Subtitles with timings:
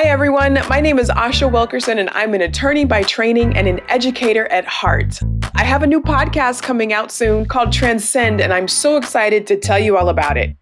[0.00, 0.60] Hi, everyone.
[0.68, 4.64] My name is Asha Wilkerson, and I'm an attorney by training and an educator at
[4.64, 5.18] heart.
[5.56, 9.56] I have a new podcast coming out soon called Transcend, and I'm so excited to
[9.56, 10.56] tell you all about it.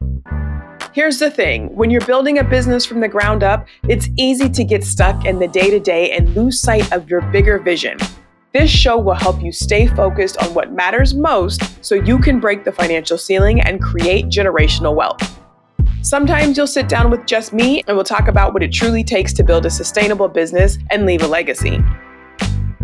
[0.95, 4.65] Here's the thing when you're building a business from the ground up, it's easy to
[4.65, 7.99] get stuck in the day to day and lose sight of your bigger vision.
[8.55, 12.65] This show will help you stay focused on what matters most so you can break
[12.65, 15.36] the financial ceiling and create generational wealth.
[16.07, 19.33] Sometimes you'll sit down with just me and we'll talk about what it truly takes
[19.33, 21.83] to build a sustainable business and leave a legacy.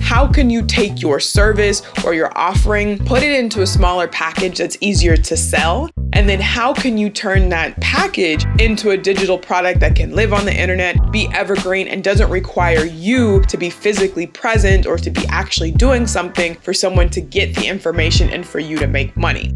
[0.00, 4.58] How can you take your service or your offering, put it into a smaller package
[4.58, 5.88] that's easier to sell?
[6.14, 10.32] And then how can you turn that package into a digital product that can live
[10.32, 15.10] on the internet, be evergreen, and doesn't require you to be physically present or to
[15.12, 19.16] be actually doing something for someone to get the information and for you to make
[19.16, 19.54] money?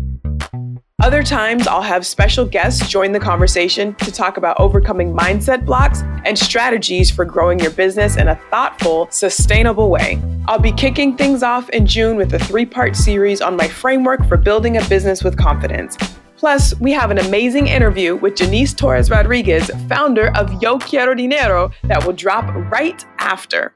[1.07, 6.03] Other times, I'll have special guests join the conversation to talk about overcoming mindset blocks
[6.25, 10.21] and strategies for growing your business in a thoughtful, sustainable way.
[10.49, 14.27] I'll be kicking things off in June with a three part series on my framework
[14.27, 15.97] for building a business with confidence.
[16.39, 21.71] Plus, we have an amazing interview with Jannese Torres Rodriguez, founder of Yo Quiero Dinero,
[21.85, 23.73] that will drop right after.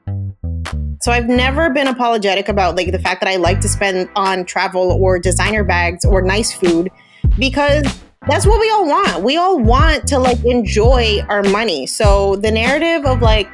[0.99, 4.43] So I've never been apologetic about like the fact that I like to spend on
[4.43, 6.91] travel or designer bags or nice food
[7.37, 7.83] because
[8.27, 9.23] that's what we all want.
[9.23, 11.87] We all want to like enjoy our money.
[11.87, 13.49] So the narrative of like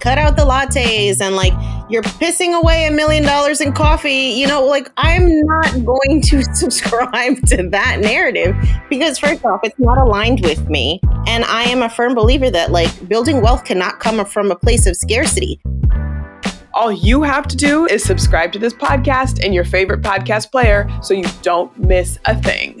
[0.00, 1.52] cut out the lattes and like
[1.90, 6.42] you're pissing away a million dollars in coffee, you know, like I'm not going to
[6.54, 8.56] subscribe to that narrative
[8.88, 11.00] because first off, it's not aligned with me.
[11.26, 14.86] And I am a firm believer that like building wealth cannot come from a place
[14.86, 15.60] of scarcity.
[16.72, 20.88] All you have to do is subscribe to this podcast in your favorite podcast player
[21.02, 22.80] so you don't miss a thing.